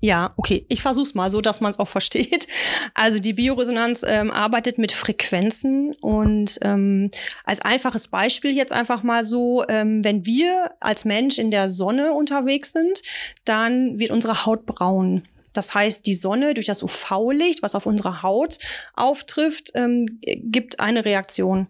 [0.00, 0.64] Ja, okay.
[0.68, 2.46] Ich versuch's mal so, dass man es auch versteht.
[2.94, 7.10] Also die Bioresonanz ähm, arbeitet mit Frequenzen und ähm,
[7.44, 12.12] als einfaches Beispiel jetzt einfach mal so, ähm, wenn wir als Mensch in der Sonne
[12.12, 13.02] unterwegs sind,
[13.44, 15.22] dann wird unsere Haut braun.
[15.52, 18.58] Das heißt, die Sonne durch das UV-Licht, was auf unserer Haut
[18.94, 21.68] auftrifft, ähm, gibt eine Reaktion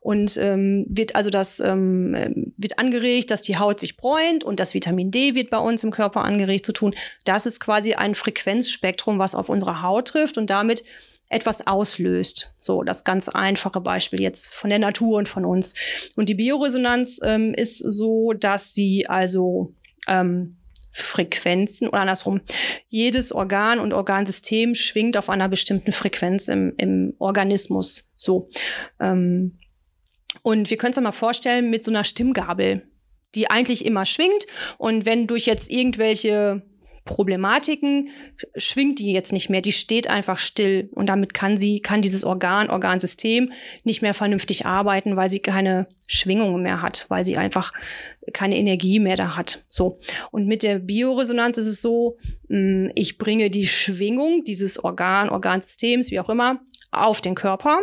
[0.00, 4.74] und ähm, wird also das ähm, wird angeregt, dass die Haut sich bräunt und das
[4.74, 6.94] Vitamin D wird bei uns im Körper angeregt zu tun.
[7.24, 10.84] Das ist quasi ein Frequenzspektrum, was auf unsere Haut trifft und damit
[11.28, 12.54] etwas auslöst.
[12.58, 15.74] So, das ganz einfache Beispiel jetzt von der Natur und von uns.
[16.14, 19.74] Und die Bioresonanz ähm, ist so, dass sie also
[20.06, 20.56] ähm,
[20.96, 22.40] Frequenzen oder andersrum.
[22.88, 28.12] Jedes Organ und Organsystem schwingt auf einer bestimmten Frequenz im, im Organismus.
[28.16, 28.48] So.
[28.98, 29.58] Ähm,
[30.42, 32.88] und wir können es mal vorstellen mit so einer Stimmgabel,
[33.34, 34.46] die eigentlich immer schwingt.
[34.78, 36.62] Und wenn durch jetzt irgendwelche
[37.06, 38.10] Problematiken
[38.56, 42.24] schwingt die jetzt nicht mehr, die steht einfach still und damit kann sie, kann dieses
[42.24, 43.52] Organ, Organsystem
[43.84, 47.72] nicht mehr vernünftig arbeiten, weil sie keine Schwingungen mehr hat, weil sie einfach
[48.34, 49.64] keine Energie mehr da hat.
[49.70, 49.98] So.
[50.30, 56.10] Und mit der Bioresonanz ist es so, mm, ich bringe die Schwingung dieses Organ, Organsystems,
[56.10, 57.78] wie auch immer, auf den Körper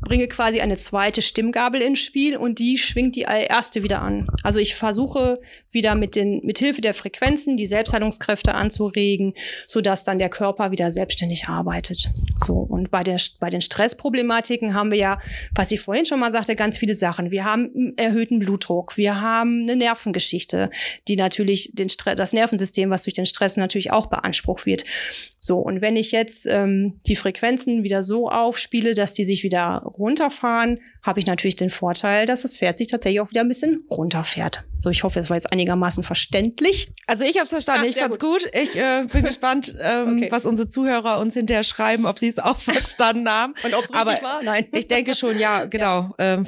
[0.00, 4.28] bringe quasi eine zweite Stimmgabel ins Spiel und die schwingt die erste wieder an.
[4.42, 9.34] Also ich versuche wieder mit den mit Hilfe der Frequenzen die Selbstheilungskräfte anzuregen,
[9.66, 12.10] so dass dann der Körper wieder selbstständig arbeitet.
[12.44, 15.20] So und bei der bei den Stressproblematiken haben wir ja,
[15.54, 17.30] was ich vorhin schon mal sagte, ganz viele Sachen.
[17.30, 20.70] Wir haben erhöhten Blutdruck, wir haben eine Nervengeschichte,
[21.08, 24.84] die natürlich den Stress, das Nervensystem, was durch den Stress natürlich auch beansprucht wird.
[25.40, 29.89] So, und wenn ich jetzt ähm, die Frequenzen wieder so aufspiele, dass die sich wieder
[29.98, 33.84] runterfahren, habe ich natürlich den Vorteil, dass das Pferd sich tatsächlich auch wieder ein bisschen
[33.90, 34.64] runterfährt.
[34.78, 36.90] So, ich hoffe, es war jetzt einigermaßen verständlich.
[37.06, 38.44] Also ich habe es verstanden, ah, ich fand's gut.
[38.44, 38.50] gut.
[38.54, 40.28] Ich äh, bin gespannt, ähm, okay.
[40.30, 43.54] was unsere Zuhörer uns hinterher schreiben, ob sie es auch verstanden haben.
[43.62, 44.42] Und ob es richtig war?
[44.42, 44.66] Nein.
[44.72, 46.14] Ich denke schon, ja, genau.
[46.18, 46.34] Ja.
[46.34, 46.46] Ähm,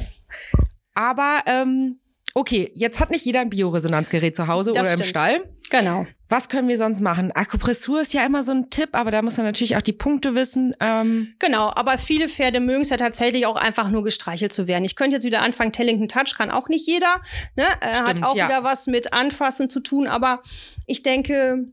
[0.95, 2.01] aber ähm,
[2.35, 5.01] Okay, jetzt hat nicht jeder ein Bioresonanzgerät zu Hause das oder stimmt.
[5.01, 5.45] im Stall.
[5.71, 6.07] Genau.
[6.29, 7.33] Was können wir sonst machen?
[7.33, 10.35] Akupressur ist ja immer so ein Tipp, aber da muss man natürlich auch die Punkte
[10.35, 10.75] wissen.
[10.85, 14.85] Ähm genau, aber viele Pferde mögen es ja tatsächlich auch einfach nur gestreichelt zu werden.
[14.85, 17.21] Ich könnte jetzt wieder anfangen, Tellington Touch kann auch nicht jeder.
[17.57, 17.65] Ne?
[17.81, 18.49] Äh, Stimmt, hat auch ja.
[18.49, 20.41] wieder was mit Anfassen zu tun, aber
[20.87, 21.67] ich denke,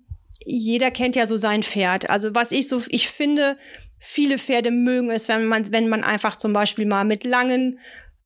[0.46, 2.10] jeder kennt ja so sein Pferd.
[2.10, 3.58] Also was ich so, ich finde,
[4.00, 7.80] viele Pferde mögen es, wenn man, wenn man einfach zum Beispiel mal mit langen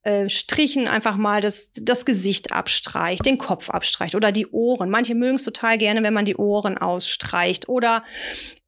[0.04, 4.90] äh, Strichen einfach mal das, das Gesicht abstreicht, den Kopf abstreicht oder die Ohren.
[4.90, 8.04] Manche mögen es total gerne, wenn man die Ohren ausstreicht oder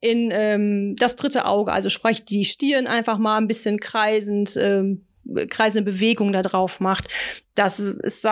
[0.00, 5.06] in ähm, das dritte Auge, also sprich die Stirn einfach mal ein bisschen kreisend ähm,
[5.48, 7.08] kreisende Bewegung da drauf macht.
[7.54, 8.26] Das ist,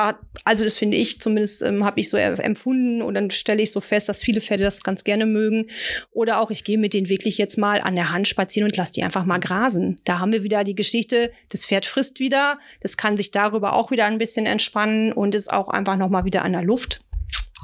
[0.45, 3.81] also das finde ich zumindest, ähm, habe ich so empfunden und dann stelle ich so
[3.81, 5.67] fest, dass viele Pferde das ganz gerne mögen.
[6.13, 8.93] Oder auch, ich gehe mit denen wirklich jetzt mal an der Hand spazieren und lasse
[8.93, 10.01] die einfach mal grasen.
[10.05, 13.91] Da haben wir wieder die Geschichte, das Pferd frisst wieder, das kann sich darüber auch
[13.91, 17.01] wieder ein bisschen entspannen und ist auch einfach nochmal wieder an der Luft.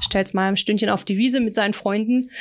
[0.03, 2.31] Stellt mal ein Stündchen auf die Wiese mit seinen Freunden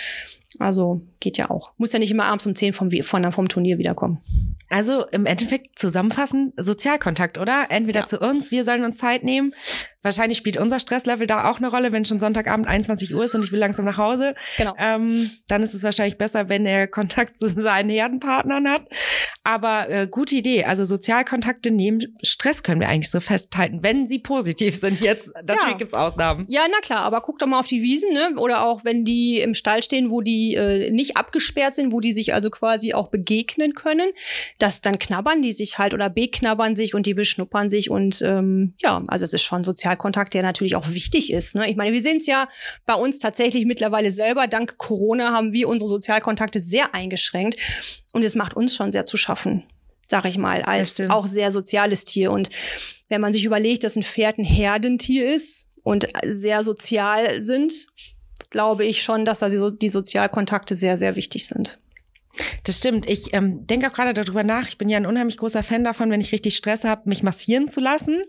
[0.59, 1.73] Also geht ja auch.
[1.77, 4.19] Muss ja nicht immer abends um 10 vom, von, vom Turnier wiederkommen.
[4.69, 7.67] Also im Endeffekt zusammenfassen, Sozialkontakt, oder?
[7.71, 8.07] Entweder ja.
[8.07, 9.53] zu uns, wir sollen uns Zeit nehmen.
[10.03, 13.45] Wahrscheinlich spielt unser Stresslevel da auch eine Rolle, wenn schon Sonntagabend 21 Uhr ist und
[13.45, 14.35] ich will langsam nach Hause.
[14.57, 14.75] Genau.
[14.79, 18.87] Ähm, dann ist es wahrscheinlich besser, wenn er Kontakt zu seinen Herdenpartnern hat.
[19.45, 20.65] Aber äh, gute Idee.
[20.65, 25.01] Also Sozialkontakte nehmen Stress können wir eigentlich so festhalten, wenn sie positiv sind.
[25.01, 25.77] Jetzt natürlich ja.
[25.77, 26.47] gibt's Ausnahmen.
[26.49, 28.31] Ja, na klar, aber guck doch mal auf die Wiesen, ne?
[28.37, 32.13] Oder auch wenn die im Stall stehen, wo die äh, nicht abgesperrt sind, wo die
[32.13, 34.11] sich also quasi auch begegnen können,
[34.59, 38.75] dass dann knabbern die sich halt oder beknabbern sich und die beschnuppern sich und ähm,
[38.81, 41.55] ja, also es ist schon Sozialkontakt, der natürlich auch wichtig ist.
[41.55, 41.69] Ne?
[41.69, 42.49] Ich meine, wir sehen es ja
[42.87, 44.47] bei uns tatsächlich mittlerweile selber.
[44.47, 47.57] Dank Corona haben wir unsere Sozialkontakte sehr eingeschränkt
[48.13, 49.65] und es macht uns schon sehr zu schaffen,
[50.07, 52.33] sag ich mal, als auch sehr soziales Tier.
[52.33, 52.51] Und
[53.09, 57.87] wenn man sich überlegt, dass ein Pferd ein Herdentier ist und sehr sozial sind,
[58.51, 61.79] glaube ich schon, dass da die, Sozialkontakte sehr, sehr wichtig sind.
[62.65, 63.09] Das stimmt.
[63.09, 64.69] Ich ähm, denke auch gerade darüber nach.
[64.69, 67.69] Ich bin ja ein unheimlich großer Fan davon, wenn ich richtig Stress habe, mich massieren
[67.69, 68.23] zu lassen.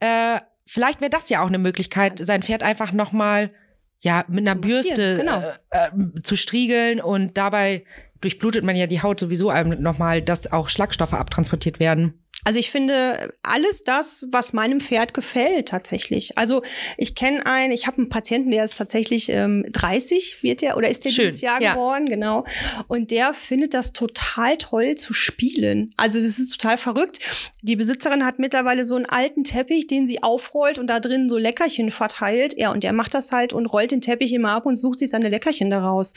[0.00, 3.52] Äh, vielleicht wäre das ja auch eine Möglichkeit, sein Pferd einfach nochmal
[4.00, 5.42] ja, mit einer Bürste genau.
[5.70, 7.84] äh, äh, zu striegeln und dabei
[8.20, 12.22] durchblutet man ja die Haut sowieso nochmal, dass auch Schlagstoffe abtransportiert werden.
[12.46, 16.38] Also ich finde alles das, was meinem Pferd gefällt tatsächlich.
[16.38, 16.62] Also
[16.96, 20.88] ich kenne einen, ich habe einen Patienten, der ist tatsächlich ähm, 30, wird der oder
[20.88, 21.74] ist der Schön, dieses Jahr ja.
[21.74, 22.44] geworden, genau.
[22.86, 25.90] Und der findet das total toll zu spielen.
[25.96, 27.18] Also das ist total verrückt.
[27.62, 31.38] Die Besitzerin hat mittlerweile so einen alten Teppich, den sie aufrollt und da drin so
[31.38, 32.56] Leckerchen verteilt.
[32.56, 35.10] Ja, und der macht das halt und rollt den Teppich immer ab und sucht sich
[35.10, 36.14] seine Leckerchen daraus.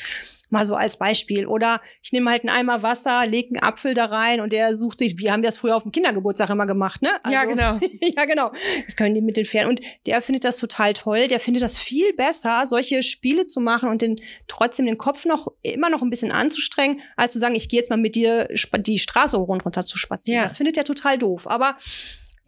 [0.50, 1.46] Mal so als Beispiel.
[1.46, 5.00] Oder ich nehme halt einen Eimer Wasser, lege einen Apfel da rein und der sucht
[5.00, 7.10] sich, wir haben das früher auf dem Kindergeburtstag immer gemacht, ne?
[7.24, 7.80] Also, ja, genau.
[8.02, 8.52] ja, genau.
[8.86, 9.70] Das können die mit den Pferden.
[9.70, 11.28] Und der findet das total toll.
[11.28, 15.52] Der findet das viel besser, solche Spiele zu machen und den, trotzdem den Kopf noch
[15.62, 18.48] immer noch ein bisschen anzustrengen, als zu sagen, ich gehe jetzt mal mit dir
[18.80, 20.38] die Straße runter zu spazieren.
[20.38, 20.44] Ja.
[20.44, 21.48] Das findet er total doof.
[21.48, 21.76] Aber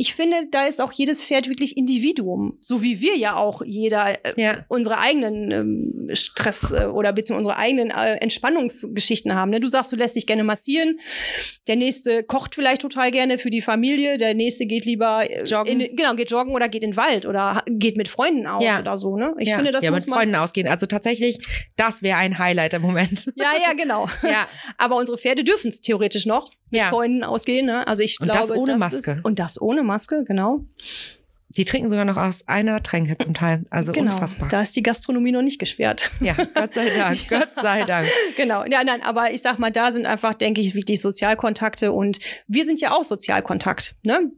[0.02, 4.16] ich finde, da ist auch jedes Pferd wirklich Individuum, so wie wir ja auch jeder
[4.26, 4.66] äh, ja.
[4.68, 9.52] unsere eigenen ähm, Stress äh, oder beziehungsweise unsere eigenen äh, Entspannungsgeschichten haben.
[9.52, 9.60] Ne?
[9.60, 10.98] Du sagst, du lässt dich gerne massieren,
[11.68, 15.80] der nächste kocht vielleicht total gerne für die Familie, der nächste geht lieber äh, joggen,
[15.80, 18.80] in, genau geht joggen oder geht in den Wald oder geht mit Freunden aus ja.
[18.80, 19.18] oder so.
[19.18, 19.36] Ne?
[19.38, 19.58] Ich ja.
[19.58, 20.68] finde, das ja, muss mit Freunden ausgehen.
[20.68, 21.38] Also tatsächlich,
[21.76, 23.32] das wäre ein Highlight im Moment.
[23.36, 24.08] Ja, ja, genau.
[24.24, 24.48] ja.
[24.80, 26.90] Aber unsere Pferde dürfen es theoretisch noch mit ja.
[26.90, 27.66] Freunden ausgehen.
[27.66, 27.86] Ne?
[27.88, 29.12] Also ich und glaube, das ohne das Maske.
[29.12, 30.62] Ist, und das ohne Maske, genau.
[31.58, 33.66] Die trinken sogar noch aus einer Tränke zum Teil.
[33.70, 34.48] Also genau, unfassbar.
[34.48, 36.10] Da ist die Gastronomie noch nicht gesperrt.
[36.22, 38.08] Ja, Gott sei Dank, Gott sei Dank.
[38.38, 38.64] genau.
[38.64, 42.64] Ja, nein, aber ich sag mal, da sind einfach, denke ich, wichtig Sozialkontakte und wir
[42.64, 44.32] sind ja auch Sozialkontakt, ne?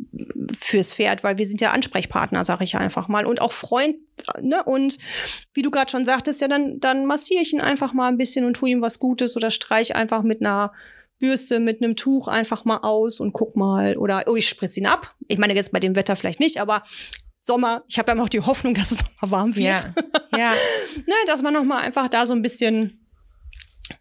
[0.59, 3.25] Fürs Pferd, weil wir sind ja Ansprechpartner, sag ich einfach mal.
[3.27, 3.97] Und auch Freund,
[4.41, 4.63] ne?
[4.63, 4.97] Und
[5.53, 8.43] wie du gerade schon sagtest, ja, dann, dann massiere ich ihn einfach mal ein bisschen
[8.43, 10.71] und tue ihm was Gutes oder streich einfach mit einer
[11.23, 13.95] Bürste mit einem Tuch einfach mal aus und guck mal.
[13.95, 15.15] Oder, oh, ich spritze ihn ab.
[15.29, 16.83] Ich meine jetzt bei dem Wetter vielleicht nicht, aber
[17.39, 19.87] Sommer, ich habe ja noch die Hoffnung, dass es noch mal warm wird.
[20.33, 20.37] Ja.
[20.37, 20.51] ja.
[20.97, 23.07] ne, dass man noch mal einfach da so ein bisschen,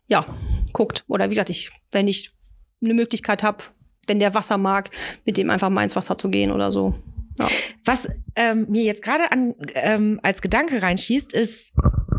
[0.08, 0.26] ja,
[0.72, 1.04] guckt.
[1.06, 2.32] Oder wie gesagt, ich, wenn ich
[2.82, 3.62] eine Möglichkeit habe,
[4.08, 4.90] wenn der Wasser mag,
[5.24, 6.92] mit dem einfach mal ins Wasser zu gehen oder so.
[7.38, 7.48] Ja.
[7.84, 9.24] Was ähm, mir jetzt gerade
[9.74, 11.72] ähm, als Gedanke reinschießt, ist,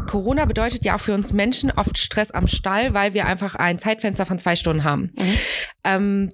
[0.08, 3.80] Corona bedeutet ja auch für uns Menschen oft Stress am Stall, weil wir einfach ein
[3.80, 5.12] Zeitfenster von zwei Stunden haben.
[5.18, 5.38] Mhm.
[5.84, 6.30] Ähm,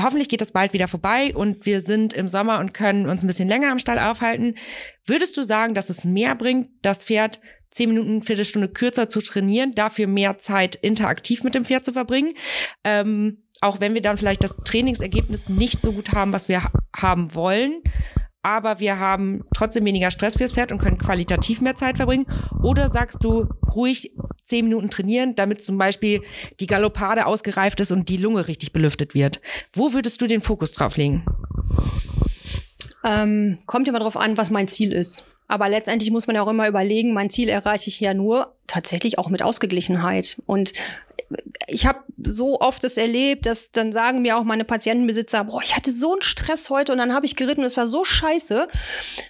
[0.00, 3.26] hoffentlich geht das bald wieder vorbei und wir sind im Sommer und können uns ein
[3.26, 4.56] bisschen länger am Stall aufhalten.
[5.04, 7.40] Würdest du sagen, dass es mehr bringt, das Pferd
[7.70, 12.34] zehn Minuten, Viertelstunde kürzer zu trainieren, dafür mehr Zeit interaktiv mit dem Pferd zu verbringen?
[12.84, 16.72] Ähm, auch wenn wir dann vielleicht das Trainingsergebnis nicht so gut haben, was wir ha
[16.94, 17.82] haben wollen,
[18.46, 22.26] aber wir haben trotzdem weniger Stress fürs Pferd und können qualitativ mehr Zeit verbringen?
[22.62, 24.12] Oder sagst du, ruhig
[24.44, 26.22] zehn Minuten trainieren, damit zum Beispiel
[26.60, 29.40] die Galoppade ausgereift ist und die Lunge richtig belüftet wird?
[29.72, 31.24] Wo würdest du den Fokus drauf legen?
[33.02, 35.24] Ähm, kommt immer darauf an, was mein Ziel ist.
[35.48, 39.18] Aber letztendlich muss man ja auch immer überlegen, mein Ziel erreiche ich ja nur tatsächlich
[39.18, 40.40] auch mit Ausgeglichenheit.
[40.46, 40.72] Und
[41.66, 45.76] ich habe so oft das erlebt, dass dann sagen mir auch meine Patientenbesitzer, boah, ich
[45.76, 48.68] hatte so einen Stress heute und dann habe ich geritten und es war so scheiße,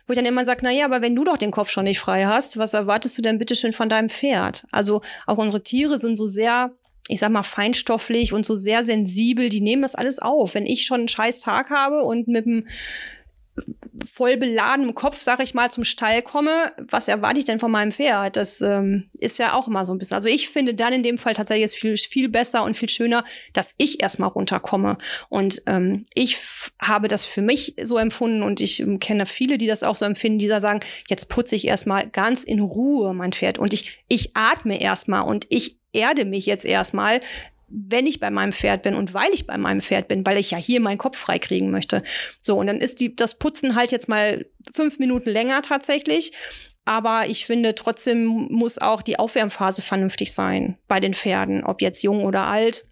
[0.07, 2.01] wo ich dann immer sage, na ja, aber wenn du doch den Kopf schon nicht
[2.01, 4.67] frei hast, was erwartest du denn bitte schön von deinem Pferd?
[4.71, 6.73] Also auch unsere Tiere sind so sehr
[7.09, 10.55] ich sag mal, feinstofflich und so sehr sensibel, die nehmen das alles auf.
[10.55, 12.67] Wenn ich schon einen scheiß Tag habe und mit dem
[14.05, 17.93] voll beladenem Kopf, sag ich mal, zum Stall komme, was erwarte ich denn von meinem
[17.93, 18.37] Pferd?
[18.37, 20.17] Das ähm, ist ja auch immer so ein bisschen.
[20.17, 23.25] Also ich finde dann in dem Fall tatsächlich ist viel, viel besser und viel schöner,
[23.53, 24.99] dass ich erstmal runterkomme.
[25.29, 26.39] Und ähm, ich
[26.81, 30.05] habe das für mich so empfunden und ich ähm, kenne viele, die das auch so
[30.05, 34.05] empfinden, die da sagen, jetzt putze ich erstmal ganz in Ruhe mein Pferd und ich,
[34.09, 37.21] ich atme erstmal und ich erde mich jetzt erstmal
[37.69, 40.53] wenn ich bei meinem Pferd bin und weil ich bei meinem Pferd bin, weil ich
[40.53, 42.03] ja hier meinen Kopf frei kriegen möchte.
[42.41, 46.33] So, und dann ist die, das Putzen halt jetzt mal fünf Minuten länger tatsächlich.
[46.85, 52.03] Aber ich finde, trotzdem muss auch die Aufwärmphase vernünftig sein bei den Pferden, ob jetzt
[52.03, 52.87] jung oder alt.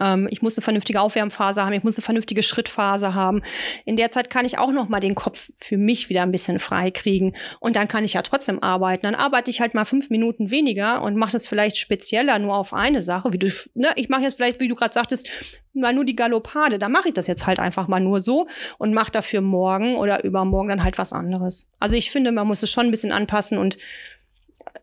[0.00, 3.42] Ähm, ich muss eine vernünftige Aufwärmphase haben, ich muss eine vernünftige Schrittphase haben.
[3.84, 6.58] In der Zeit kann ich auch noch mal den Kopf für mich wieder ein bisschen
[6.58, 9.02] frei kriegen und dann kann ich ja trotzdem arbeiten.
[9.02, 12.74] Dann arbeite ich halt mal fünf Minuten weniger und mache das vielleicht spezieller nur auf
[12.74, 13.32] eine Sache.
[13.32, 15.28] Wie du, ne, ich mache jetzt vielleicht, wie du gerade sagtest,
[15.72, 16.78] mal nur die Galoppade.
[16.78, 18.46] Da mache ich das jetzt halt einfach mal nur so
[18.78, 21.70] und mache dafür morgen oder übermorgen dann halt was anderes.
[21.80, 23.78] Also ich finde, man muss es schon ein bisschen anpassen und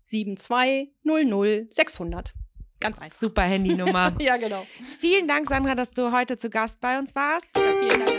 [0.03, 2.35] 7200 600.
[2.81, 3.19] Ganz einfach.
[3.19, 4.15] Super Handynummer.
[4.21, 4.67] ja, genau.
[4.99, 7.47] Vielen Dank, Sandra, dass du heute zu Gast bei uns warst.
[7.57, 8.13] Ja, vielen Dank.